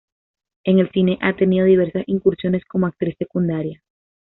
[0.63, 3.83] En el cine ha tenido diversas incursiones cómo actriz secundaria.